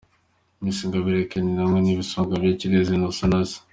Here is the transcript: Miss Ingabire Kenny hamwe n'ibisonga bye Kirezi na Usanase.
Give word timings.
Miss 0.61 0.77
Ingabire 0.85 1.21
Kenny 1.31 1.53
hamwe 1.61 1.79
n'ibisonga 1.81 2.33
bye 2.41 2.57
Kirezi 2.59 2.93
na 2.97 3.07
Usanase. 3.13 3.57